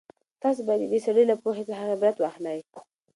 تاسو 0.41 0.61
بايد 0.67 0.79
د 0.83 0.85
دې 0.93 0.99
سړي 1.05 1.23
له 1.27 1.35
پوهې 1.41 1.63
څخه 1.69 1.83
عبرت 1.93 2.15
واخلئ. 2.19 2.59